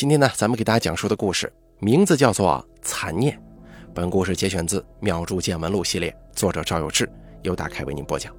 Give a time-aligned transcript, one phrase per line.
[0.00, 3.36] 今天呢，咱们给大家讲述的故事名字叫做《残念》。
[3.92, 7.06] 本故事节选自《妙著见闻录》系列，作者赵有志，
[7.42, 8.34] 由大开为您播讲。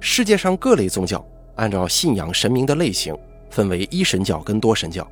[0.00, 1.24] 世界上各类宗教
[1.54, 3.16] 按照信仰神明的类型，
[3.48, 5.08] 分为一神教跟多神教。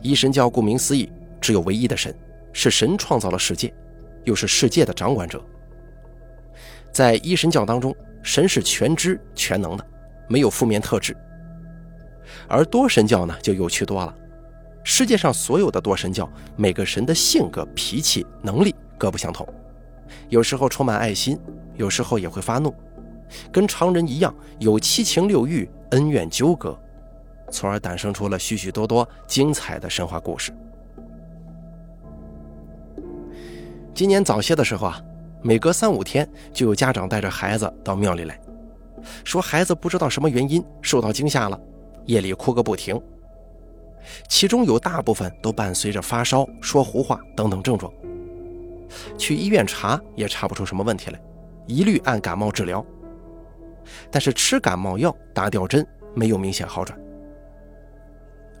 [0.00, 2.16] 一神教顾名思义，只有唯一的神，
[2.52, 3.74] 是神创造了世界，
[4.22, 5.44] 又是世界的掌管者。
[6.92, 7.92] 在一神教当中，
[8.22, 9.84] 神是全知全能的。
[10.28, 11.16] 没有负面特质，
[12.48, 14.14] 而多神教呢就有趣多了。
[14.82, 19.48] 世界上所有的多神教，每个神的性格、脾气、能力各不相同，
[20.28, 21.38] 有时候充满爱心，
[21.76, 22.74] 有时候也会发怒，
[23.50, 26.78] 跟常人一样有七情六欲、恩怨纠葛，
[27.50, 30.52] 从而诞生出了许许多多精彩的神话故事。
[33.94, 35.00] 今年早些的时候啊，
[35.40, 38.38] 每隔三五天就有家长带着孩子到庙里来。
[39.24, 41.60] 说孩子不知道什么原因受到惊吓了，
[42.06, 43.00] 夜里哭个不停。
[44.28, 47.92] 其中有大部分都伴随着发烧、说胡话等等症状。
[49.16, 51.20] 去医院查也查不出什么问题来，
[51.66, 52.84] 一律按感冒治疗。
[54.10, 56.98] 但是吃感冒药、打吊针没有明显好转。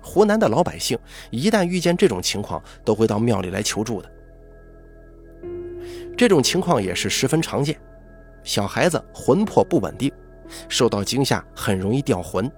[0.02, 0.98] 湖南的老百姓
[1.30, 4.10] 一旦遇见这种情况，都会到庙里来求助的。
[6.16, 7.78] 这种情况也是十分常见，
[8.42, 10.12] 小孩子魂魄不稳定。
[10.68, 12.50] 受到惊吓很容易掉魂，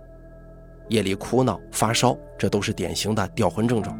[0.88, 3.98] 夜里哭闹、发烧，这都是典型的掉魂症状。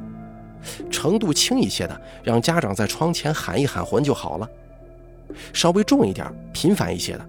[0.91, 4.49] 程度轻一些的，让家长在窗前喊一喊魂就好了；
[5.53, 7.27] 稍微重一点、频繁一些的，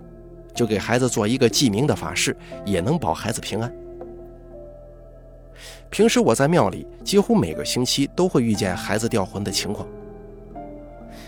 [0.56, 2.36] 就给孩子做一个记名的法事，
[2.66, 3.72] 也能保孩子平安。
[5.90, 9.88] 平时我在庙里，几乎每个星期都会遇见孩子掉魂的情况。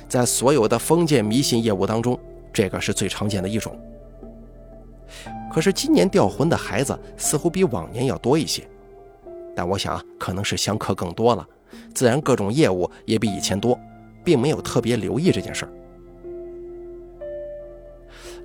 [0.07, 2.19] 在所有的封建迷信业务当中，
[2.51, 3.79] 这个是最常见的一种。
[5.51, 8.67] 可是今年掉魂的孩子似乎比往年要多一些，
[9.55, 11.47] 但我想啊，可能是香客更多了，
[11.93, 13.77] 自然各种业务也比以前多，
[14.23, 15.71] 并没有特别留意这件事儿。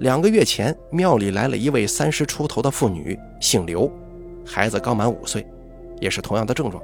[0.01, 3.89] 两个月前，庙里来了一位三十出头的妇女，姓刘，
[4.45, 5.47] 孩子刚满五岁，
[6.01, 6.83] 也是同样的症状。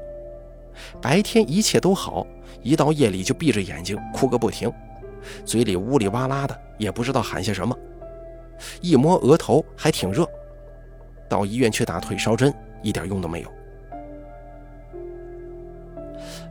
[1.00, 2.24] 白天一切都好，
[2.62, 4.72] 一到夜里就闭着眼睛哭个不停，
[5.44, 7.76] 嘴里呜里哇啦的，也不知道喊些什么。
[8.80, 10.28] 一摸额头还挺热，
[11.28, 13.52] 到医院去打退烧针，一点用都没有。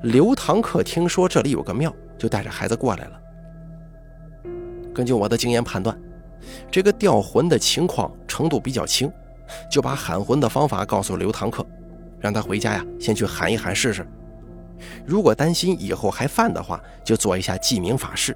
[0.03, 3.19] 刘堂客听说这里有个庙，就带着孩子过来了。
[4.93, 5.97] 根据我的经验判断，
[6.71, 9.11] 这个掉魂的情况程度比较轻，
[9.69, 11.65] 就把喊魂的方法告诉刘堂客，
[12.19, 14.07] 让他回家呀先去喊一喊试试。
[15.05, 18.35] 如果担心以后还犯的话，就做一下记名法事，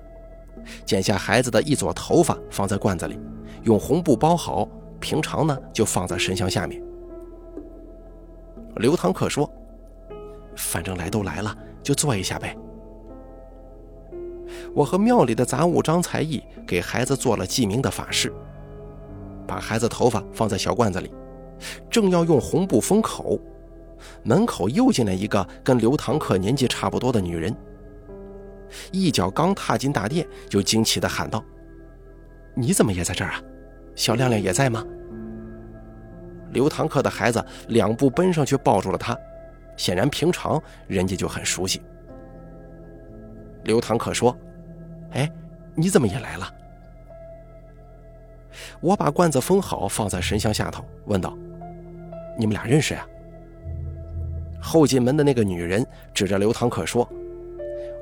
[0.86, 3.20] 剪下孩子的一撮头发放在罐子里。
[3.64, 4.68] 用红布包好，
[5.00, 6.82] 平常呢就放在神像下面。
[8.78, 9.50] 刘堂客说
[10.56, 12.56] ：“反正来都来了，就做一下呗。”
[14.74, 18.34] 我和庙里的杂物张才艺给孩子做了记名的法事，
[19.48, 21.12] 把孩子头发放在小罐子里，
[21.90, 23.40] 正要用红布封口，
[24.24, 27.56] 门口又进来一个跟刘堂客年纪差不多的女人，
[28.92, 31.44] 一脚刚踏进大殿，就惊奇地喊道
[32.56, 33.42] ：“你怎么也在这儿啊？”
[33.96, 34.84] 小亮亮也在吗？
[36.52, 39.18] 刘堂客的孩子两步奔上去抱住了他，
[39.76, 41.82] 显然平常人家就很熟悉。
[43.64, 44.36] 刘堂客说
[45.14, 45.30] ：“哎，
[45.76, 46.50] 你怎么也来了？”
[48.82, 51.36] 我把罐子封好，放在神像下头，问道
[52.38, 53.06] ：“你们俩认识呀？”
[54.62, 57.08] 后进门的那个女人指着刘堂客说：“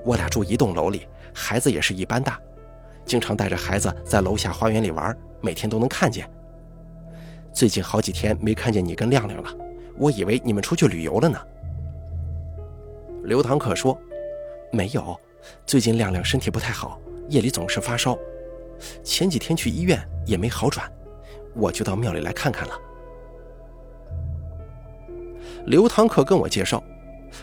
[0.04, 2.40] 我俩住一栋楼里，孩子也是一般大，
[3.06, 6.30] 经常带着孩子在楼下花园里玩。”每天都能看见。
[7.52, 9.50] 最近好几天没看见你跟亮亮了，
[9.98, 11.40] 我以为你们出去旅游了呢。
[13.24, 14.00] 刘堂客说
[14.72, 15.20] ：“没有，
[15.66, 18.16] 最近亮亮身体不太好，夜里总是发烧，
[19.04, 20.88] 前几天去医院也没好转，
[21.56, 22.76] 我就到庙里来看看了。”
[25.66, 26.84] 刘堂客跟我介绍，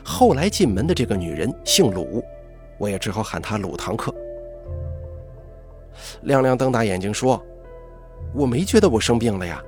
[0.05, 2.25] 后来进门的这个女人姓鲁，
[2.79, 4.15] 我也只好喊她鲁堂客。
[6.23, 7.43] 亮亮瞪大眼睛说。
[8.35, 9.63] 我没觉得我生病了呀。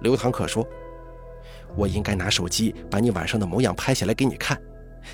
[0.00, 0.64] 刘堂客说
[1.76, 4.56] ：“我应该拿手机把你晚上的模样拍下来给你看，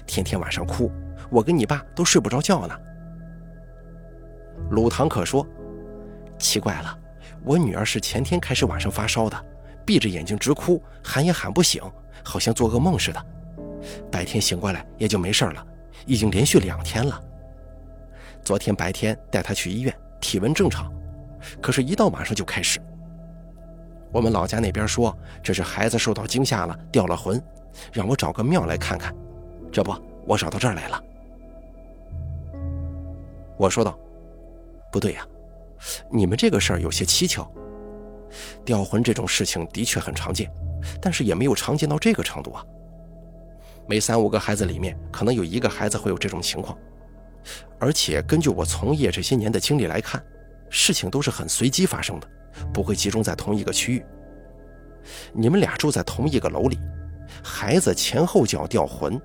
[0.07, 0.91] 天天晚上哭，
[1.31, 2.79] 我跟你爸都睡不着觉呢。”
[4.71, 5.47] 鲁堂客说
[6.39, 6.99] ：“奇怪了，
[7.43, 9.45] 我女儿是前天开始晚上发烧的，
[9.87, 11.83] 闭着眼睛直哭，喊也喊不醒，
[12.23, 13.27] 好像做噩梦似的。
[14.11, 15.67] 白天醒过来也就没事了，
[16.07, 17.23] 已经连续两天了。
[18.43, 20.93] 昨天白天带他去医院，体温正常。”
[21.61, 22.81] 可是，一到晚上就开始。
[24.13, 27.43] 我们老家那边说这是孩子受到惊吓了，掉了魂，
[27.93, 29.15] 让我找个庙来看看。
[29.73, 29.95] 这不，
[30.27, 31.03] 我找到这儿来了。
[33.57, 33.99] 我说道
[34.93, 35.27] ：“不对呀，
[36.11, 37.51] 你们这个事儿有些蹊跷。
[38.65, 40.51] 掉魂这种事情的确很常见，
[41.01, 42.65] 但是也没有常见到这个程度啊。
[43.91, 46.79] 每三五个孩子里面，可能有一个孩子会有这种情况。
[47.77, 50.25] 而且根据我从业这些年的经历来看，
[50.69, 52.31] 事情都是很随机发生的。”
[52.73, 54.05] 不会集中在同一个区域。
[55.33, 56.79] 你们俩住在同一个楼里，
[57.43, 59.21] 孩子前后脚掉魂，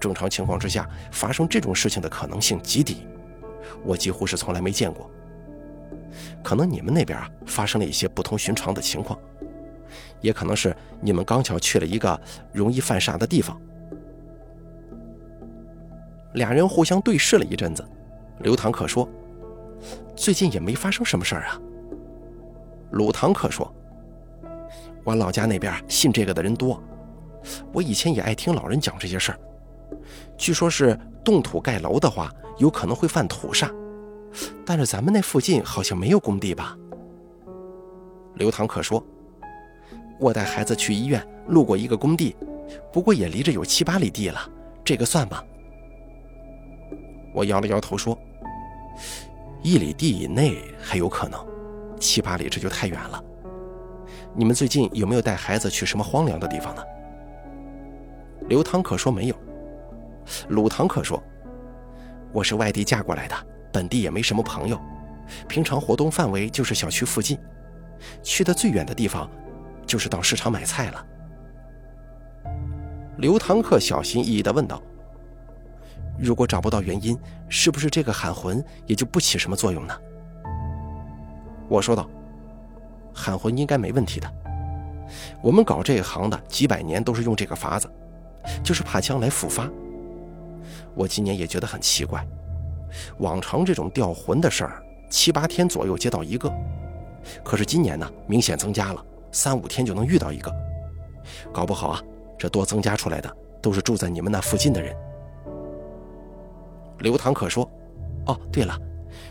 [0.00, 3.06] 正常情况之下发生这种事情的可能性极低，
[3.84, 5.08] 我几乎是从来没见过。
[6.42, 9.16] 可能你们那边啊发生了一些不同寻常的情况，
[10.20, 12.20] 也可能是你们刚巧去了一个
[12.52, 13.60] 容易犯煞的地方。
[16.34, 17.84] 俩人互相对视了一阵子，
[18.40, 19.08] 刘唐可说
[20.14, 21.60] ：“最近也没发生什么事儿啊。”
[22.92, 23.72] 鲁唐可说
[25.04, 26.82] ：“我老家那边信这个的人多，
[27.72, 29.38] 我以前也爱听老人讲这些事儿。
[30.36, 33.70] 据说是动土盖楼的话，有可能会犯土煞，
[34.64, 36.76] 但是咱们那附近好像没有工地吧？”
[38.36, 39.04] 刘唐可说
[40.18, 42.36] ：“我带孩子去医院，路过一个工地，
[42.92, 44.40] 不过也离着有七八里地了，
[44.84, 45.42] 这个算吗？”
[47.34, 48.18] 我摇了摇头说
[49.62, 51.38] ：“一里地以内还有可能。”
[52.00, 53.22] 七八里这就太远了。
[54.34, 56.82] 你们最近有没有带孩子去什么荒凉的地方呢？
[58.48, 59.34] 刘唐可说没有。
[60.48, 61.22] 鲁唐可说，
[62.32, 63.34] 我是外地嫁过来的，
[63.72, 64.78] 本地也没什么朋友，
[65.48, 67.38] 平常活动范围就是小区附近，
[68.22, 69.28] 去的最远的地方
[69.88, 71.06] 就是到市场买菜了。
[73.16, 74.80] 刘堂客小心翼翼地问道
[76.16, 77.18] ：“如果找不到原因，
[77.48, 79.94] 是不是这个喊魂也就不起什么作用呢？”
[81.68, 82.08] 我说道
[83.12, 84.32] ：“喊魂应该没问题的。
[85.42, 87.90] 我们搞这一行的几百年都是用这个法子，
[88.62, 89.68] 就是怕将来复发。
[90.94, 92.24] 我今年也觉得很奇怪，
[93.18, 96.52] 往常这种掉魂的事儿七八天左右接到一个，
[97.42, 99.04] 可是今年呢明显增加了，
[99.38, 100.52] 三五天就能遇到一个。
[101.52, 102.02] 搞不好啊，
[102.36, 104.96] 这多增加出来的都是住在你们那附近的人。”
[106.98, 107.64] 刘堂可说
[108.26, 108.76] ：“哦，对了。”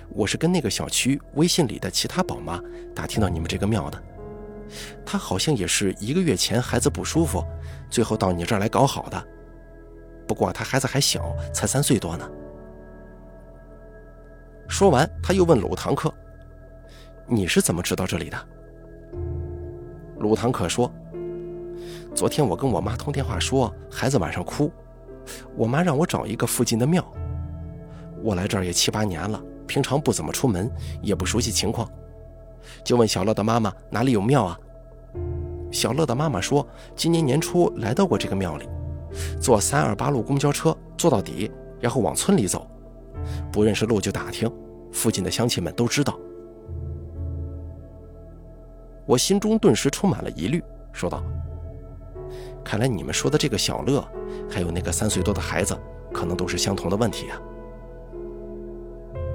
[0.10, 2.60] 我是跟那个小区微信里的其他宝妈
[2.96, 4.02] 打听到你们这个庙的，
[5.06, 7.44] 她好像也是一个月前孩子不舒服，
[7.90, 9.28] 最后到你这儿来搞好的。
[10.26, 12.28] 不过她孩子还小，才三岁多呢。
[14.70, 16.14] 说完，他又问鲁堂客
[17.28, 18.38] ：“你是怎么知道这里的？”
[20.28, 20.92] 鲁堂可说
[22.14, 24.70] ：“昨天我跟我妈通电话说，孩子晚上哭，
[25.56, 27.04] 我妈让我找一个附近的庙。
[28.22, 30.72] 我来这儿也七八年了。”平常不怎么出门，
[31.02, 31.86] 也不熟悉情况，
[32.86, 34.58] 就问小乐的妈妈哪里有庙啊？
[35.74, 36.66] 小乐的妈妈说，
[36.96, 38.66] 今年年初来到过这个庙里，
[39.42, 41.52] 坐三二八路公交车坐到底，
[41.82, 42.66] 然后往村里走，
[43.52, 44.50] 不认识路就打听，
[44.90, 46.18] 附近的乡亲们都知道。
[49.08, 50.62] 我心中顿时充满了疑虑，
[50.92, 51.24] 说道
[52.62, 54.06] ：“看来你们说的这个小乐，
[54.50, 55.76] 还有那个三岁多的孩子，
[56.14, 57.40] 可能都是相同的问题啊。”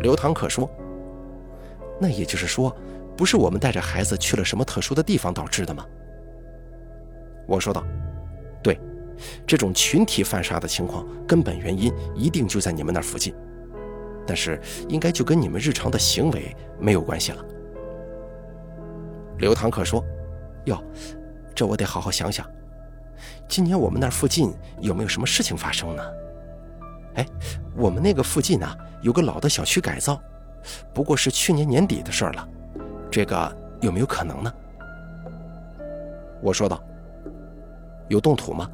[0.03, 0.69] 刘堂可说
[1.99, 2.77] ：“那也就是说，
[3.17, 5.87] 不是我们带着孩子去了什么特殊的地方导致的吗？”
[7.49, 7.83] 我说道
[8.63, 8.79] ：“对，
[9.47, 13.35] 这种群体犯杀的情况，根本原因一定就在你们那附近，
[14.27, 17.43] 但是应该就跟你们日常的行为没有关系了。”
[19.43, 20.01] 刘唐可说
[20.67, 20.81] ：“哟，
[21.53, 22.49] 这我得好好想想。
[23.49, 26.03] 今年我们那附近有没有什么事情发生呢？”
[27.19, 27.27] 哎，
[27.75, 30.23] 我们那个附近啊，有个老的小区改造，
[30.95, 32.49] 不过是去年年底的事儿了。
[33.11, 34.55] 这个有没有可能呢？
[36.41, 36.81] 我说道。
[38.09, 38.71] 有动土吗？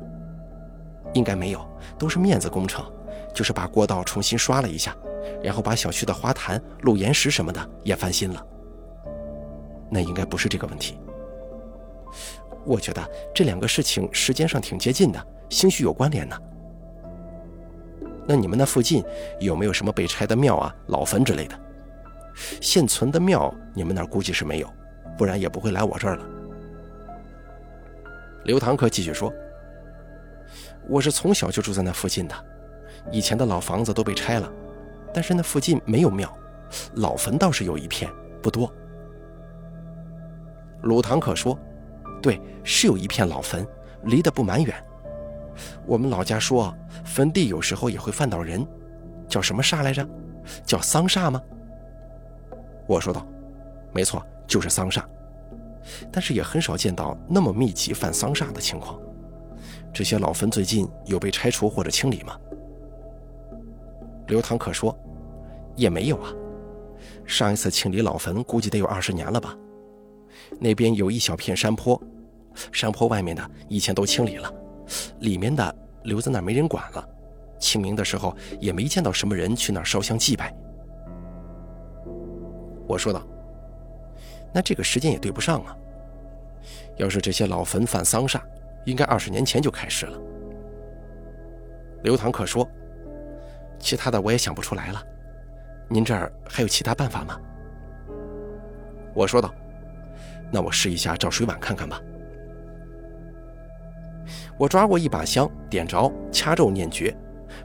[1.15, 1.67] 应该没有，
[1.99, 2.85] 都是面子工程，
[3.33, 4.95] 就是把过道重新刷了一下，
[5.43, 8.47] 然后把小区的花坛、路岩石什么的也翻新了。
[9.91, 10.99] 那应该不是这个问题。
[12.65, 16.37] 我觉得这两个事情时间上挺接近的，兴许有关联呢。
[18.27, 19.03] 那你们那附近
[19.41, 21.59] 有没有什么被拆的庙啊、老坟之类的？
[22.61, 24.71] 现存的庙，你们那儿估计是没有，
[25.17, 26.27] 不然也不会来我这儿了。
[28.45, 29.33] 刘堂客继续说
[30.89, 32.35] ：“我是从小就住在那附近的，
[33.11, 34.53] 以前的老房子都被拆了，
[35.13, 36.33] 但是那附近没有庙，
[36.95, 38.11] 老坟倒是有一片，
[38.43, 38.73] 不多。”
[40.83, 41.59] 鲁堂可说
[42.23, 43.67] ：“对，是有一片老坟，
[44.05, 44.75] 离得不蛮远。”
[45.85, 46.73] 我们老家说，
[47.05, 48.65] 坟地有时候也会犯到人，
[49.29, 50.07] 叫什么煞来着？
[50.65, 51.43] 叫丧煞吗？
[52.87, 53.27] 我说道
[53.93, 55.03] ：“没错，就是丧煞。
[56.13, 59.01] 但是也很少见到那么密集犯丧煞的情况。
[59.93, 62.39] 这些老坟最近有被拆除或者清理吗？
[64.27, 64.97] 刘堂可说，
[65.75, 66.31] 也没有啊。
[67.27, 69.57] 上一次清理老坟估计得有二十年了吧。
[70.61, 72.01] 那边有一小片山坡，
[72.73, 74.53] 山坡外面的以前都清理了，
[75.21, 75.75] 里面的
[76.05, 77.09] 留在那儿没人管了。
[77.59, 80.55] 清明的时候也没见到什么人去那儿烧香祭拜。
[82.87, 83.21] 我说道
[84.55, 85.77] ：“那这个时间也对不上啊。
[86.97, 88.41] 要是这些老坟犯丧煞，
[88.87, 90.19] 应该二十年前就开始了。”
[92.05, 92.67] 刘堂客说
[93.79, 95.03] ：“其他的我也想不出来了，
[95.89, 97.41] 您这儿还有其他办法吗？”
[99.15, 99.53] 我说道
[100.51, 102.01] ：“那我试一下找水碗看看吧。”
[104.59, 107.17] 我抓过一把香，点着，掐咒念诀。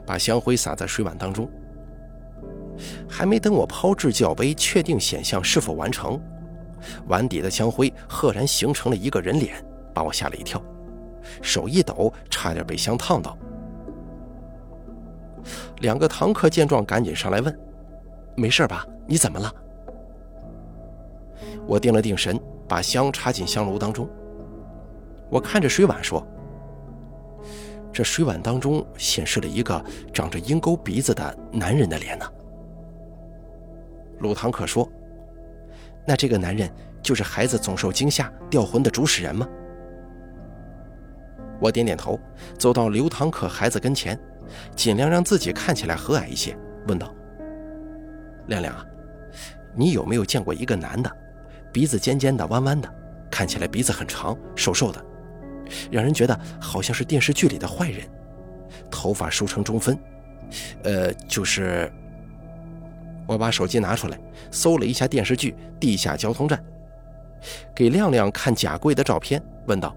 [0.06, 1.48] 把香灰洒在水碗当中，
[3.08, 6.20] 还没等我抛掷教杯，确定显像是否完成，
[7.06, 9.54] 碗底的香灰赫然形成了一个人脸，
[9.94, 10.60] 把我吓了一跳，
[11.42, 13.36] 手一抖，差点被香烫到。
[15.80, 17.58] 两个堂客见状，赶紧上来问
[18.36, 18.84] ：“没事吧？
[19.06, 19.52] 你怎么了？”
[21.66, 22.38] 我定了定神，
[22.74, 24.10] 把香插进香炉当中，
[25.30, 26.26] 我看着水碗说。
[27.92, 29.80] 这水碗当中显示了一个
[30.12, 32.26] 长着鹰钩鼻子的男人的脸呢。
[34.18, 34.90] 鲁堂可说
[36.04, 36.68] ：“那这个男人
[37.00, 39.48] 就是孩子总受惊吓掉魂的主使人吗？”
[41.62, 42.18] 我点点头，
[42.58, 44.18] 走到刘堂可孩子跟前，
[44.74, 47.14] 尽量让自己看起来和蔼一些，问道
[48.50, 48.84] ：“亮亮啊，
[49.76, 51.08] 你有没有见过一个男的，
[51.74, 52.88] 鼻子尖尖的、弯弯的，
[53.28, 55.04] 看起来鼻子很长、瘦瘦的？”
[55.90, 58.06] 让人觉得好像是电视剧里的坏人，
[58.90, 59.98] 头发梳成中分，
[60.84, 61.90] 呃，就是
[63.26, 66.58] 我把手机拿出来搜了一下电视剧《地下交通站》，
[67.74, 69.96] 给亮亮看贾贵的照片，问道：“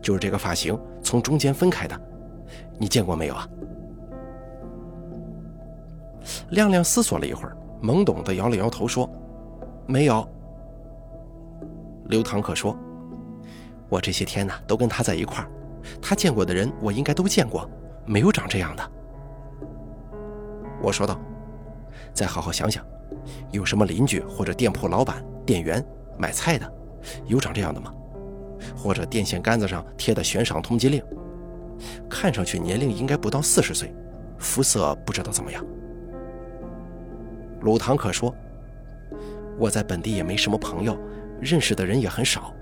[0.00, 2.00] 就是这个发型，从中间分开的，
[2.78, 3.46] 你见过没有啊？”
[6.50, 9.10] 亮亮思索了一会儿，懵懂的摇了摇头说
[9.84, 10.26] ：“没有。”
[12.08, 12.76] 刘唐可说。
[13.88, 15.50] 我这些天呢，都跟他在一块儿，
[16.02, 17.68] 他见过的人，我应该都见过，
[18.04, 18.90] 没有长这样的。
[20.82, 21.18] 我说道
[22.12, 22.84] ：“再好好想想，
[23.50, 25.82] 有什么邻居或者店铺老板、店员、
[26.18, 26.70] 买菜的，
[27.26, 27.92] 有长这样的吗？
[28.76, 31.02] 或者电线杆子上贴的悬赏通缉令，
[32.10, 33.94] 看上去年龄应该不到四十岁，
[34.38, 35.64] 肤色不知道怎么样。”
[37.62, 38.34] 鲁唐可说
[39.58, 40.94] ：“我在本地也没什么朋友，
[41.40, 42.54] 认识的人也很少。”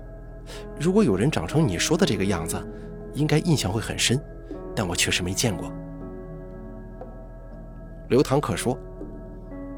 [0.79, 2.57] 如果有人长成你说的这个样子，
[3.13, 4.17] 应该印象会很深，
[4.75, 5.71] 但我确实没见过。
[8.07, 8.77] 刘唐可说：“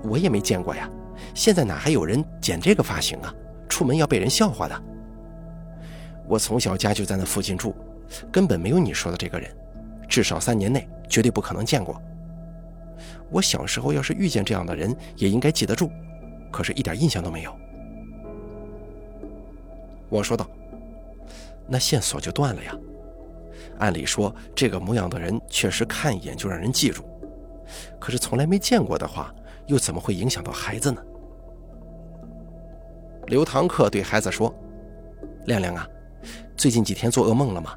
[0.03, 0.88] 我也没见过呀，
[1.34, 3.34] 现在哪还有人剪这个发型啊？
[3.68, 4.84] 出门要被人笑话的。
[6.27, 7.74] 我从小家就在那附近住，
[8.32, 9.50] 根本没有你说的这个人，
[10.08, 12.00] 至少三年内绝对不可能见过。
[13.32, 15.89] 我小时候要是遇见这样的人，也应该记得住，
[16.51, 17.56] 可是一点印象都没有。”
[20.10, 20.50] 我说道。
[21.72, 22.75] 那线索就断了呀。
[23.78, 27.04] 按理说，这个模样的人确实看一眼就让人记住，
[28.00, 29.34] 可是从来没见过的话，
[29.68, 31.01] 又怎么会影响到孩子呢？
[33.28, 34.54] 刘堂客对孩子说
[35.46, 35.88] ：“亮亮啊，
[36.58, 37.75] 最近几天做噩梦了吗？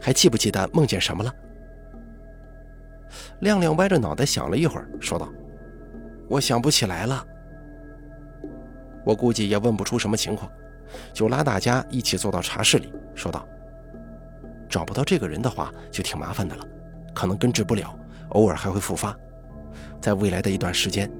[0.00, 1.34] 还记不记得梦见什么了？”
[3.40, 5.26] 亮亮歪着脑袋想了一会儿，说道
[6.28, 7.26] ：“我想不起来了。
[9.02, 10.50] 我估计也问不出什么情况。”
[11.12, 13.46] 就拉大家一起坐到茶室里，说道
[14.68, 16.66] ：“找不到这个人的话，就挺麻烦的了，
[17.14, 17.94] 可能根治不了，
[18.30, 19.16] 偶尔还会复发。
[20.00, 21.10] 在未来的一段时间，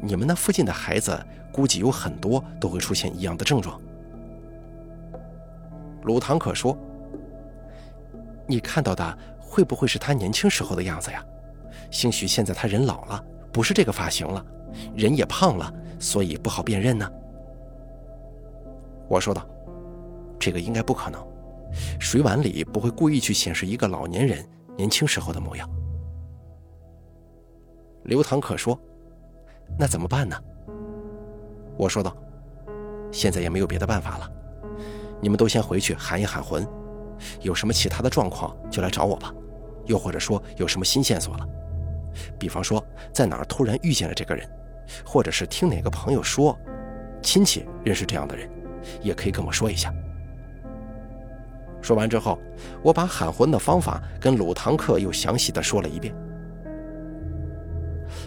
[0.00, 1.18] 你们那附近的孩子
[1.52, 3.80] 估计有很多都会出现一样的症状。”
[6.04, 6.76] 鲁堂可说
[8.46, 11.24] ：“你看到的会不会是他年轻时候的样子呀？
[11.90, 14.44] 兴许现在他人老了，不是这个发型了，
[14.94, 17.10] 人也胖了，所以不好辨认呢。”
[19.10, 19.44] 我说道
[20.38, 21.20] ：“这个应该不可能，
[21.98, 25.68] 水碗里不会故意去显示一个老年人年轻时候的模样。”
[28.06, 28.80] 刘唐可说
[29.76, 30.36] ：“那怎么办呢？”
[31.76, 32.16] 我说道
[33.10, 34.30] ：“现在也没有别的办法了，
[35.20, 36.64] 你们都先回去喊一喊魂，
[37.40, 39.34] 有什么其他的状况就来找我吧。
[39.86, 41.48] 又或者说有什么新线索了，
[42.38, 42.80] 比方说
[43.12, 44.48] 在哪儿突然遇见了这个人，
[45.04, 46.56] 或者是听哪个朋友说
[47.20, 48.48] 亲戚认识这样的人。”
[49.00, 49.92] 也可以跟我说一下。
[51.82, 52.38] 说完之后，
[52.82, 56.14] 我把喊魂的方法跟鲁堂客又详细的说了一遍。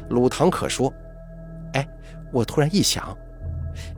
[0.09, 0.91] 鲁堂客说
[1.73, 1.87] ：“哎，
[2.31, 3.15] 我突然一想，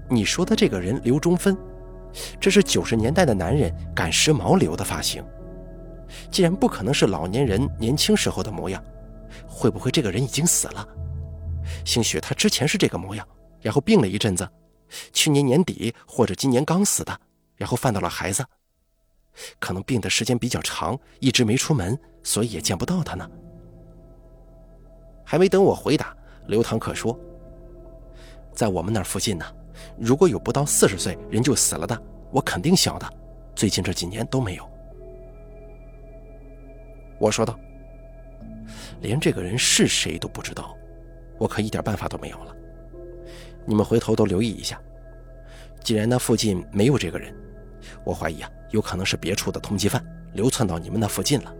[0.10, 1.58] 你说的这个人刘中芬，
[2.40, 5.24] 这是九十年代的男人赶时髦留的发型。
[6.30, 8.84] 既然不可能是老年人年轻时候的模样，
[9.48, 10.88] 会不会这个人已经死了？
[11.84, 13.26] 兴许他之前是这个模样，
[13.62, 14.48] 然后病了一阵子，
[15.14, 17.20] 去年年底或者今年刚死的，
[17.56, 18.46] 然后犯到了孩子。
[19.60, 23.30] 可能病的时间比较长，一直没出门，所以也见不到他呢。
[25.26, 26.16] 还没等我回答，
[26.48, 27.18] 刘堂客说
[28.56, 29.46] ：“在我们那附近呢，
[29.98, 33.12] 如果有不到四十岁人就死了的，我肯定晓得。
[33.56, 34.70] 最近这几年都没有。”
[37.20, 37.58] 我说道
[39.02, 40.78] ：“连这个人是谁都不知道，
[41.38, 42.56] 我可一点办法都没有了。
[43.66, 44.80] 你们回头都留意一下，
[45.84, 47.34] 既然那附近没有这个人，
[48.04, 51.56] 我怀疑啊。”有可能是别处的通缉犯流窜到你们那附近了。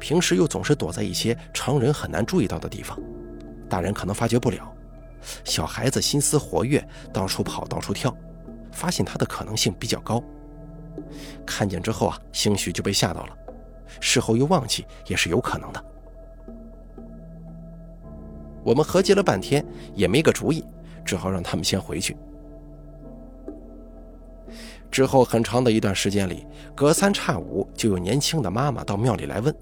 [0.00, 2.98] 平时又总是躲在一些常人很难注意到的地方，
[3.68, 4.74] 大人可能发觉不了。
[5.44, 8.12] 小孩子心思活跃，到处跑，到处跳，
[8.72, 10.20] 发现他的可能性比较高。
[11.46, 13.36] 看见之后啊，兴许就被吓到了，
[14.00, 15.84] 事后又忘记也是有可能的。
[18.64, 19.64] 我们合计了半天
[19.94, 20.64] 也没个主意，
[21.04, 22.16] 只好让他们先回去。
[24.90, 29.52] 之后很长的一段时间里，隔三差五就有年轻的妈妈到庙里来问，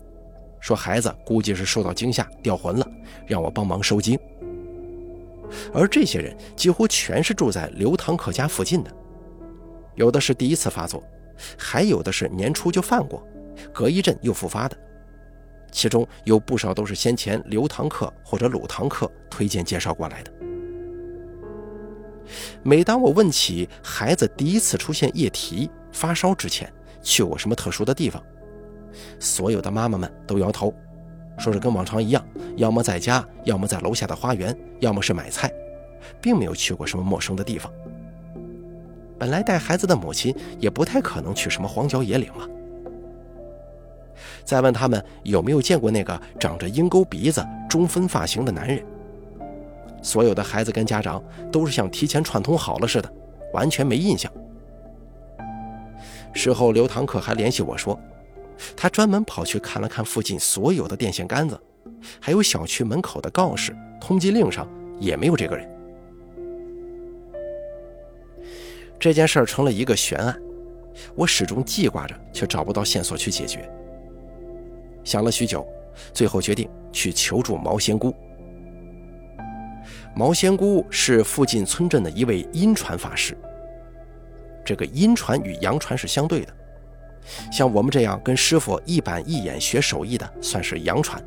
[0.60, 2.86] 说孩子估计是受到惊吓掉魂了，
[3.26, 4.18] 让我帮忙收惊。
[5.72, 8.90] 而这些人几乎全是住在刘堂客家附近的，
[9.94, 11.02] 有的是第一次发作，
[11.56, 13.26] 还有的是年初就犯过，
[13.72, 14.76] 隔一阵又复发的，
[15.70, 20.32] 其中有不少都是先前刘堂客或者鲁堂客推荐介绍过来的。
[22.62, 26.72] 每当我问起孩子第一次出现液体发烧之前
[27.02, 28.22] 去过什么特殊的地方，
[29.18, 30.74] 所有的妈妈们都摇头，
[31.38, 32.24] 说是跟往常一样，
[32.56, 35.52] 要么在家，要么在楼下的花园，要么是买菜，
[36.20, 37.72] 并没有去过什么陌生的地方。
[39.18, 42.48] 本来带孩子的母亲也不太可能去什么荒郊野岭了。
[44.44, 48.84] 再问他们有没有见过那个长着鹰钩鼻子、中分发型的男人。
[50.02, 53.10] 所有的孩子跟家长都是像提前串通好了似的，
[53.52, 54.30] 完全没印象。
[56.34, 57.98] 事后，刘堂客还联系我说，
[58.76, 61.60] 他专门跑去看了看附近所有的电线杆子，
[62.20, 65.70] 还有小区门口的告示、通缉令上也没有这个人。
[68.98, 70.36] 这件事成了一个悬案，
[71.14, 73.70] 我始终记挂着，却找不到线索去解决。
[75.04, 75.66] 想了许久，
[76.12, 78.14] 最后决定去求助毛仙姑。
[80.14, 83.36] 毛仙姑是附近村镇的一位阴传法师。
[84.64, 86.54] 这个阴传与阳传是相对的，
[87.50, 91.22] 像我们这样跟师傅一板一眼学手艺的，算是阳传。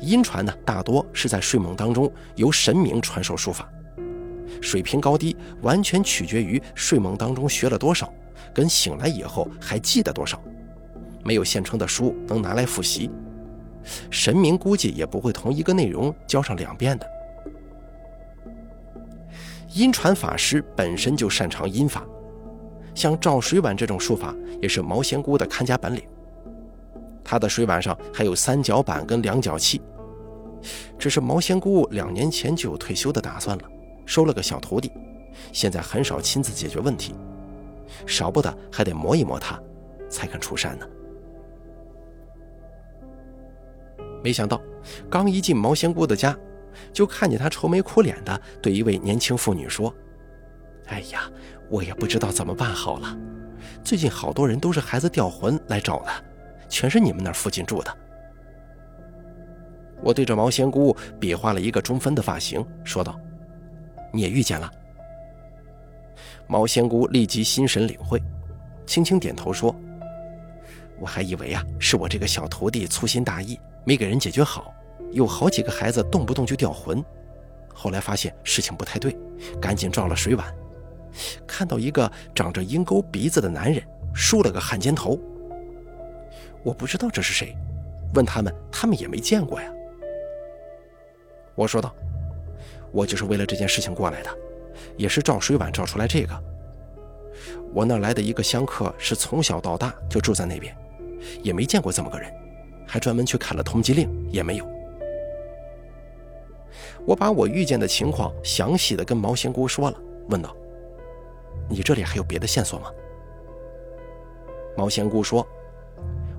[0.00, 3.66] 阴传呢，大多是在睡梦当中由神明传授术法，
[4.60, 8.12] 水平高低完全取决于睡梦当中学了多少，
[8.52, 10.38] 跟醒来以后还记得多少。
[11.24, 13.10] 没有现成的书能拿来复习，
[14.10, 17.06] 神明估计也不会同一个内容教上两遍的。
[19.74, 22.06] 阴传法师本身就擅长阴法，
[22.94, 26.02] 像照水碗这种术法也是毛仙姑的看家本领。
[27.24, 29.80] 他的水碗上还有三角板跟量角器，
[30.98, 33.64] 只是毛仙姑两年前就有退休的打算了，
[34.04, 34.92] 收了个小徒弟，
[35.52, 37.14] 现在很少亲自解决问题，
[38.06, 39.58] 少不得还得磨一磨他，
[40.10, 40.86] 才肯出山呢。
[44.22, 44.60] 没想到，
[45.08, 46.36] 刚一进毛仙姑的家。
[46.92, 49.92] 就看见他愁眉苦脸的对一位年轻妇女说
[50.88, 51.30] ：“哎呀，
[51.68, 53.16] 我也不知道怎么办好了。
[53.84, 56.10] 最近好多人都是孩子掉魂来找的，
[56.68, 57.94] 全是你们那附近住的。”
[60.02, 63.18] 我对着毛仙姑比划了一个中分的发型，说道
[64.12, 64.70] ：“你也遇见了。”
[66.48, 68.20] 毛仙姑立即心神领会，
[68.84, 69.74] 轻轻点头说
[70.98, 74.74] ：“我还以为啊，是我这个小徒弟粗心大意，没给人解决好。”
[75.10, 77.04] 有好几个孩子动不动就掉魂，
[77.74, 79.16] 后来发现事情不太对，
[79.60, 80.54] 赶紧照了水碗，
[81.46, 83.82] 看到一个长着鹰钩鼻子的男人，
[84.14, 85.18] 梳了个汉奸头。
[86.62, 87.56] 我不知道这是谁，
[88.14, 89.68] 问他们，他们也没见过呀。
[91.54, 91.94] 我说道
[92.92, 94.30] ：“我就是为了这件事情过来的，
[94.96, 96.42] 也是照水碗照出来这个。
[97.74, 100.74] 我那来的一个香客是从小到大就住在那边，
[101.42, 102.32] 也没见过这么个人，
[102.86, 104.66] 还专门去看了通缉令，也没有。”
[107.06, 110.56] 我把我遇见的情况详细的跟毛仙姑说了，问道
[111.68, 112.90] ：“你这里还有别的线索吗？”
[114.76, 115.46] 毛仙姑说：“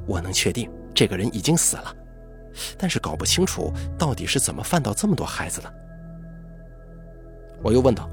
[0.07, 1.95] 我能确定这个人已经死了，
[2.77, 5.73] 但是搞不清楚到底是怎么犯到这么多孩子的。”
[7.61, 8.09] 我又问道：“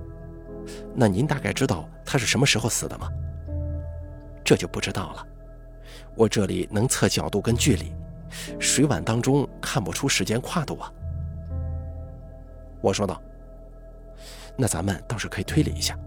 [0.95, 3.09] 那您大概知道他是什么时候死的吗？
[4.45, 5.27] 这就不知道了。
[6.17, 7.93] 我这里能测角度跟距离，
[8.59, 10.93] 水碗当中看不出时间跨度啊。
[12.81, 13.21] 我说道
[14.57, 15.99] ：“那咱们倒是可以推理一下。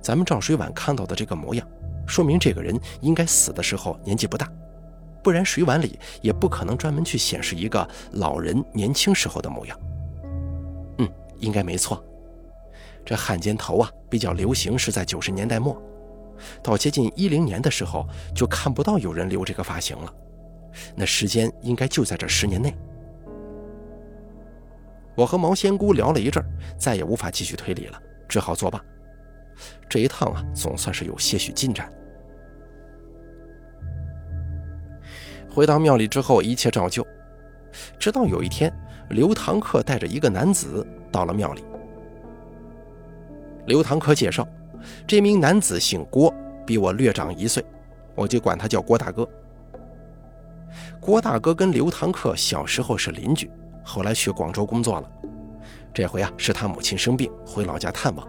[0.00, 1.66] 咱们照水碗看到的这个模样，
[2.06, 4.50] 说明这个人应该死的时候年纪不大，
[5.22, 9.78] 不然水碗里也不可能专门去显示一个老人年轻时候的模样。
[10.98, 12.02] 嗯，应该没错。
[13.04, 15.80] 这汉奸头啊，比较流行是在九十年代末，
[16.62, 20.14] 到接近一零年的时候就看不到有人留这个发型了。
[20.94, 22.74] 那时间应该就在这十年内。”
[25.20, 26.42] 我和毛仙姑聊了一阵
[26.78, 28.82] 再也无法继续推理了，只好作罢。
[29.86, 31.92] 这一趟啊，总算是有些许进展。
[35.50, 37.06] 回到庙里之后，一切照旧。
[37.98, 38.72] 直到有一天，
[39.10, 41.62] 刘堂客带着一个男子到了庙里。
[43.66, 44.48] 刘堂客介绍，
[45.06, 46.32] 这名男子姓郭，
[46.64, 47.62] 比我略长一岁，
[48.14, 49.28] 我就管他叫郭大哥。
[50.98, 53.50] 郭大哥跟刘堂客小时候是邻居。
[53.90, 55.10] 后来去广州工作了，
[55.92, 58.24] 这回啊是他母亲生病，回老家探望，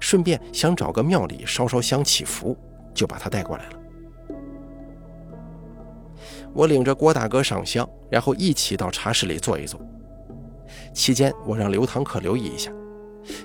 [0.00, 2.56] 顺便想找个庙里烧烧香祈福，
[2.94, 3.78] 就把他带过来了。
[6.54, 9.78] 我领着郭大哥上香，然后一起到茶室里坐一坐。
[10.94, 12.72] 期间，我让刘堂客留意一下，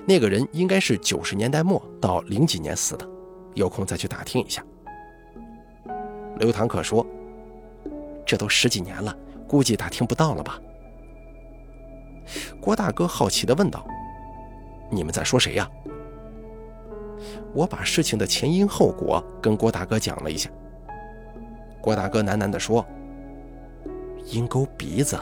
[0.08, 3.06] 那个人应该是九十年代末到零几年死的，
[3.52, 4.64] 有空再去打听一下。
[6.38, 7.06] 刘堂客说
[8.24, 9.14] ：“这都十几年了，
[9.46, 10.58] 估计打听不到了吧。”
[12.60, 13.86] 郭大哥好奇地问道
[14.90, 15.68] ：“你们在说谁呀？”
[17.54, 20.50] 我把事情的前因后果跟郭大哥讲了一下。
[21.80, 22.84] 郭大哥喃喃地说
[24.26, 25.18] ：“鹰钩鼻子，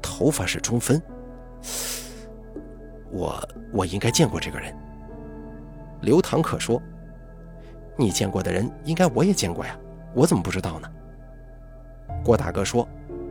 [0.00, 1.00] 头发是中分。
[3.10, 4.74] 我我应该见过这个人。”
[6.02, 6.82] 刘唐可说
[7.96, 9.78] ：“你见过的人，应该我也见过呀，
[10.14, 10.90] 我怎么不知道呢？”
[12.24, 12.86] 郭大哥说：“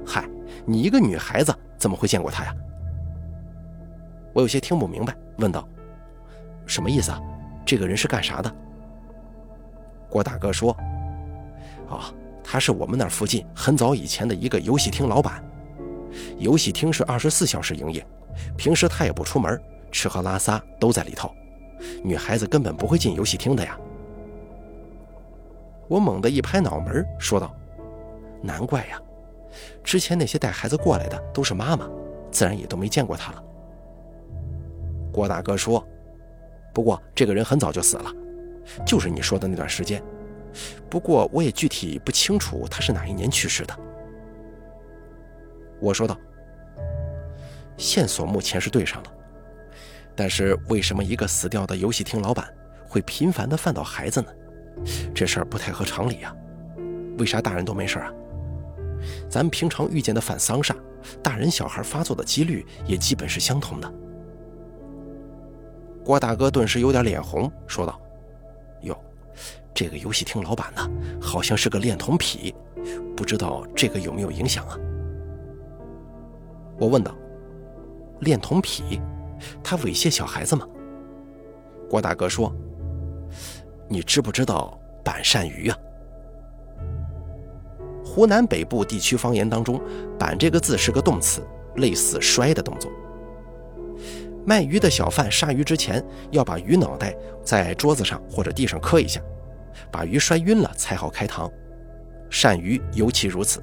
[0.06, 0.28] 嗨，
[0.66, 2.56] 你一个女孩子怎么会见过他呀？”
[4.34, 5.68] 我有些听不明白，问道
[6.66, 7.22] ：“什么意思啊？
[7.66, 8.56] 这个人是干啥的？”
[10.10, 10.76] 郭大哥说
[11.90, 12.02] ：“哦，
[12.44, 15.44] 他是我们那附近很早以前的一个游戏厅老板。
[16.38, 18.06] 游戏厅是二十四小时营业，
[18.58, 21.34] 平时他也不出门，吃喝拉撒都在里头。
[22.04, 23.78] 女孩子根本不会进游戏厅的呀。”
[25.88, 27.54] 我猛地一拍脑门，说道
[28.42, 29.02] ：“难怪呀，
[29.84, 31.86] 之前那些带孩子过来的都是妈妈，
[32.32, 33.44] 自然也都没见过他了。”
[35.12, 35.86] 郭大哥说
[36.74, 38.12] ：“不过这个人很早就死了，
[38.86, 40.02] 就是你说的那段时间。
[40.90, 43.78] 不过我也具体不清楚他是哪一年去世的。”
[45.80, 46.18] 我说道
[47.78, 49.12] ：“线索目前是对上了，
[50.16, 52.48] 但是为什么一个死掉的游戏厅老板
[52.88, 54.28] 会频繁的犯到孩子呢？
[55.14, 56.36] 这事儿不太合常理啊！
[57.18, 58.12] 为啥大人都没事啊？
[59.30, 60.76] 咱们平常遇见的犯丧煞，
[61.24, 63.94] 大人小孩发作的几率也基本是相同的。”
[66.04, 68.00] 郭大哥顿时有点脸红，说道
[68.82, 68.98] ：“哟，
[69.74, 70.90] 这个游戏厅老板呢，
[71.22, 72.54] 好像是个恋童癖，
[73.16, 74.78] 不知道这个有没有影响啊？”
[76.80, 77.16] 我问道
[78.22, 79.00] ：“恋童癖，
[79.64, 80.68] 他猥亵小孩子吗？”
[81.88, 82.52] 郭大哥说
[83.88, 85.78] ：“你知不知道板鳝鱼啊？
[88.04, 89.80] 湖南北部地区方言当中，
[90.18, 91.42] 板这个字是个动词，
[91.76, 92.92] 类似摔的动作。”
[94.46, 99.22] 卖鱼的小贩杀鱼之前，要把鱼脑袋在桌子上或者地上磕一下，
[99.92, 101.50] 把鱼摔晕了才好开膛。
[102.30, 103.62] 鳝鱼尤其如此，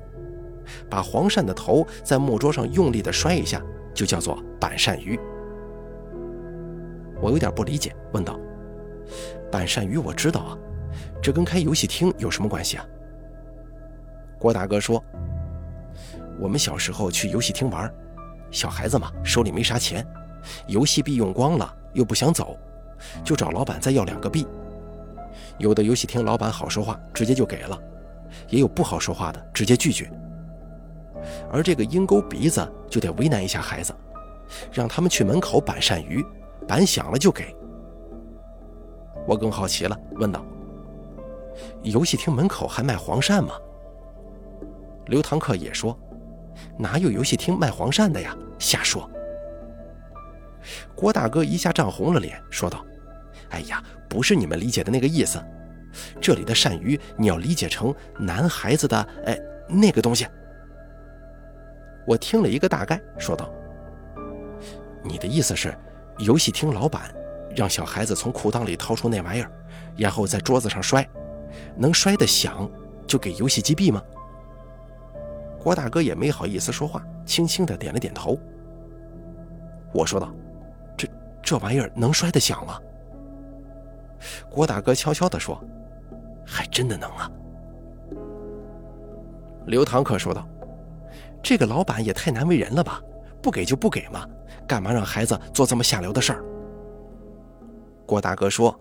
[0.89, 3.61] 把黄鳝的头在木桌上用力的摔一下，
[3.93, 5.19] 就叫做板鳝鱼。
[7.21, 8.39] 我有点不理解，问道
[9.51, 10.59] ：“板鳝鱼我知道啊，
[11.21, 12.87] 这跟开游戏厅有什么关系啊？”
[14.39, 15.03] 郭大哥说
[16.39, 17.93] ：“我们小时候去游戏厅玩，
[18.53, 20.07] 小孩子嘛，手里没啥钱。”
[20.67, 22.57] 游戏币用光了，又不想走，
[23.25, 24.47] 就找老板再要两个币。
[25.59, 27.77] 有的游戏厅老板好说话，直接就给了；
[28.49, 30.11] 也有不好说话的，直接拒绝。
[31.53, 33.95] 而这个鹰钩鼻子就得为难一下孩子，
[34.73, 36.25] 让他们去门口板鳝鱼，
[36.67, 37.55] 板响了就给。
[39.27, 40.45] 我更好奇了，问道
[41.83, 43.55] ：“游戏厅门口还卖黄鳝吗？”
[45.07, 45.99] 刘堂客也说
[46.79, 48.37] ：“哪有游戏厅卖黄鳝的呀？
[48.59, 49.11] 瞎说。”
[50.95, 52.85] 郭大哥一下涨红了脸，说道
[53.51, 55.43] ：“哎呀，不是你们理解的那个意思。
[56.21, 60.27] 这里的鳝鱼，你要理解成男孩子的哎那个东西。”
[62.07, 63.51] 我听了一个大概，说道
[65.05, 65.77] ：“你的意思是，
[66.19, 67.15] 游戏厅老板
[67.55, 69.51] 让小孩子从裤裆里掏出那玩意儿，
[69.97, 71.07] 然后在桌子上摔，
[71.77, 72.71] 能摔得响
[73.07, 74.03] 就给游戏机币吗？
[75.59, 78.39] 郭大哥也没好意思说话，轻轻的点了点头。
[79.93, 80.33] 我说道
[81.49, 82.79] ：“这玩意儿能摔得响吗？”
[84.53, 85.59] 郭大哥悄悄地说
[86.45, 87.31] ：“还真的能啊。”
[89.65, 90.47] 刘堂客说道
[91.43, 93.01] ：“这个老板也太难为人了吧？
[93.41, 94.27] 不给就不给嘛，
[94.67, 96.45] 干嘛让孩子做这么下流的事儿？”
[98.05, 98.79] 郭大哥说：“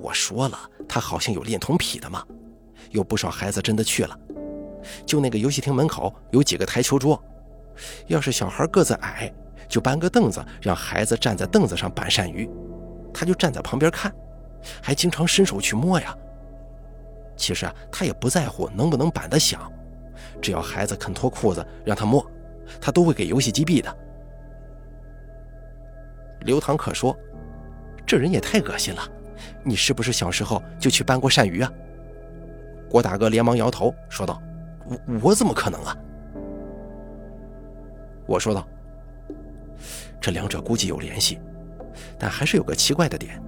[0.00, 0.56] 我说了，
[0.88, 2.24] 他好像有恋童癖的嘛，
[2.90, 4.16] 有不少孩子真的去了。
[5.04, 7.20] 就那个游戏厅门口有几个台球桌，
[8.06, 9.32] 要是小孩个子矮，
[9.68, 12.48] 就搬个凳子，让孩子站在凳子上板鳝鱼，
[13.12, 14.12] 他就站在旁边看，
[14.82, 16.16] 还经常伸手去摸呀。
[17.36, 19.70] 其实啊，他也不在乎能不能板得响，
[20.40, 22.24] 只要孩子肯脱裤子让他摸，
[22.80, 23.96] 他都会给游戏机币的。”
[26.40, 27.16] 刘唐可说。
[28.06, 29.02] 这人也太恶心了！
[29.64, 31.72] 你是不是小时候就去搬过鳝鱼啊？
[32.88, 34.40] 郭大哥连忙摇头说道
[34.86, 35.96] ：“我我怎么可能啊？”
[38.28, 38.64] 我说道
[40.20, 41.38] ：“这两者估计有联系，
[42.18, 43.40] 但还是有个奇怪的点，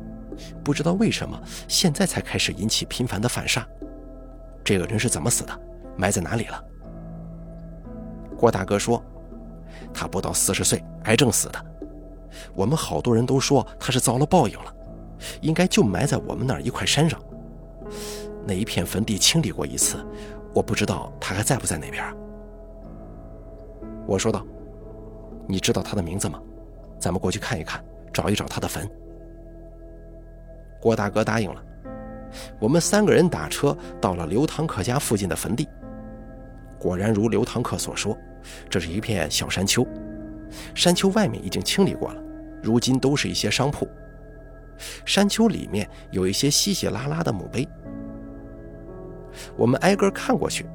[0.62, 3.66] 不知道为什么现在才开始引起频繁的反杀。
[4.64, 5.60] 这个人是怎么死的？
[5.96, 6.64] 埋在哪里了？”
[8.38, 9.02] 郭大哥说
[9.92, 11.66] ：“他不到四十岁，癌症死的。”
[12.54, 14.72] 我们好多人都说他是遭了报应了，
[15.40, 17.18] 应该就埋在我们那儿一块山上。
[18.46, 20.06] 那一片坟地清理过一次，
[20.54, 22.04] 我不知道他还在不在那边。
[24.06, 24.46] 我说道
[25.48, 26.40] ：“你知道他的名字吗？
[26.98, 27.82] 咱们过去看一看，
[28.12, 28.88] 找一找他的坟。”
[30.80, 31.64] 郭大哥答应了。
[32.60, 35.66] 我们三个人打车到了刘堂客家附近的坟地。
[36.78, 38.16] 果然如刘堂客所说，
[38.68, 39.86] 这是一片小山丘。
[40.74, 42.22] 山丘外面已经清理过了，
[42.62, 43.88] 如今都是一些商铺。
[45.04, 47.66] 山丘里面有一些稀稀拉拉的墓碑。
[49.56, 50.66] 我们挨个看过去，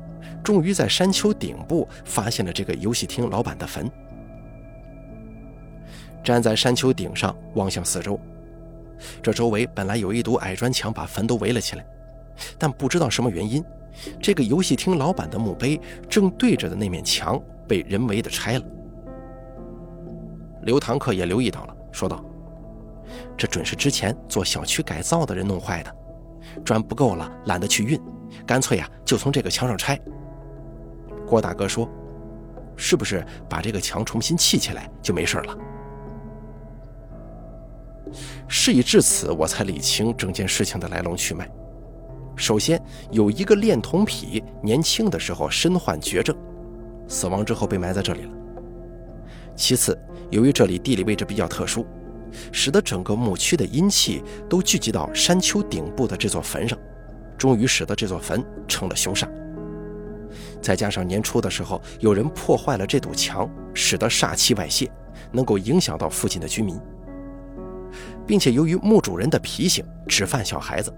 [0.44, 3.90] 终于在山丘顶部发现了这个游戏厅老板的坟。
[6.24, 8.20] 站在山丘顶上望向四周，
[9.22, 11.86] 这周围本来有一堵矮砖墙把坟都围了起来，
[12.58, 13.64] 但不知道什么原因，
[14.22, 18.66] 这个游戏厅老板的墓碑正对着的那面墙被人为的拆了。
[20.62, 22.24] 刘堂客也留意到了，说道
[23.36, 25.94] ：“这准是之前做小区改造的人弄坏的，
[26.64, 28.00] 砖不够了，懒得去运，
[28.48, 30.00] 干脆呀就从这个墙上拆。”
[31.28, 31.90] 郭大哥说
[32.78, 35.54] ：“是不是把这个墙重新砌起来就没事了？”
[38.48, 41.50] 事已至此，我才理清整件事情的来龙去脉。
[42.36, 46.36] 首先，有一个恋童癖，年轻的时候身患绝症，
[47.08, 48.32] 死亡之后被埋在这里了。
[49.56, 49.98] 其次，
[50.32, 51.86] 由于这里地理位置比较特殊，
[52.52, 56.78] 使得整个墓区的阴气都聚集到山丘顶部的这座坟上，
[57.38, 59.28] 终于使得这座坟成了凶煞。
[60.60, 64.92] 再加上年初的时候有人破坏了这堵墙，使得煞气外泄，
[65.32, 66.80] 能够影响到附近的居民，
[68.26, 70.94] 并且由于墓主人的脾性只犯小孩子，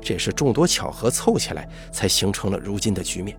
[0.00, 3.36] 这也是众多巧合凑起来才形成了如今的局面。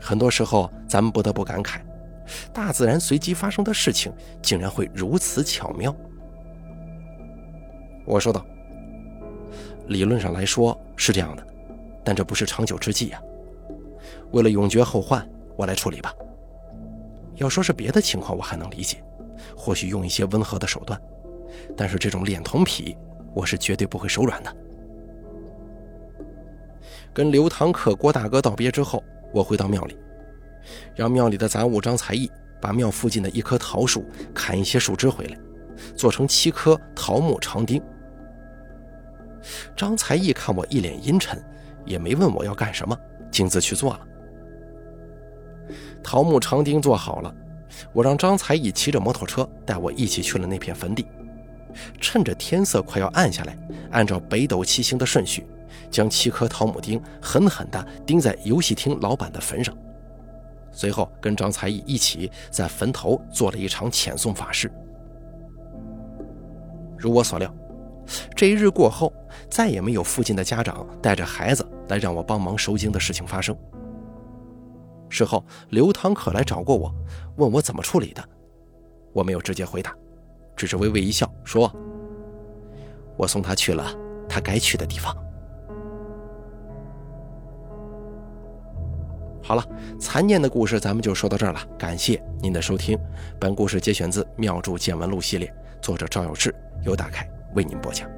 [0.00, 1.80] 很多时候，咱们不得不感慨。
[2.52, 5.94] 大自然随机发生的事情，竟然会如此巧妙。
[8.04, 8.44] 我说道
[9.86, 11.46] ：“理论上来说是这样的，
[12.04, 13.22] 但这不是长久之计呀。
[14.32, 16.12] 为了永绝后患，我来处理吧。
[17.36, 19.02] 要说是别的情况，我还能理解，
[19.56, 21.00] 或许用一些温和的手段。
[21.76, 22.96] 但是这种脸童癖，
[23.34, 24.56] 我是绝对不会手软的。”
[27.12, 29.96] 跟刘堂客郭大哥道别之后，我回到庙里。
[30.94, 35.38] 让庙里的杂物张才艺把庙附近的一棵桃树砍一些树枝回来，
[35.94, 37.80] 做成七颗桃木长钉。
[39.76, 41.40] 张才艺看我一脸阴沉，
[41.84, 42.98] 也没问我要干什么，
[43.30, 44.00] 径自去做了。
[46.02, 47.34] 桃木长钉做好了，
[47.92, 51.06] 我让张才艺骑着摩托车带我一起去了那片坟地，
[52.00, 53.56] 趁着天色快要暗下来，
[53.90, 55.46] 按照北斗七星的顺序，
[55.90, 59.76] 将七颗桃木钉狠狠地钉在游戏厅老板的坟上。
[60.72, 64.70] 随后，跟张才艺一起在坟头做了一场遣送法事。
[66.98, 67.54] 如我所料，
[68.34, 69.12] 这一日过后，
[69.50, 73.56] 再也没有附近的家长带着孩子来让我帮忙收经的事情发生。
[75.08, 76.94] 事后，刘堂可来找过我，
[77.36, 78.22] 问我怎么处理的，
[79.12, 79.94] 我没有直接回答，
[80.56, 81.70] 只是微微一笑，说
[83.16, 83.84] ：“我送他去了
[84.28, 85.14] 他该去的地方。”
[89.42, 89.64] 好了，
[90.00, 91.60] 残念的故事咱们就说到这儿了。
[91.78, 92.98] 感谢您的收听，
[93.38, 96.52] 本故事节选自《妙著见闻录》系列，作者赵有志，
[96.84, 98.10] 由大凯为您播讲。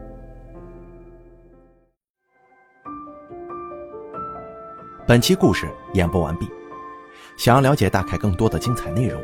[5.07, 6.49] 本期故事演播完毕。
[7.37, 9.23] 想要了解大凯更多的精彩内容，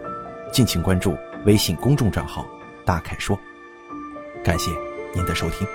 [0.53, 2.47] 敬请关注微信公众账号。
[2.85, 3.39] 大凯说”。
[4.45, 4.71] 感谢
[5.15, 5.67] 您的收听。